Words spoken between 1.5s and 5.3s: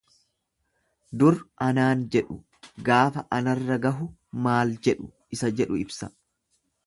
anaan jedhu gaafa anarra gahu maal jedhu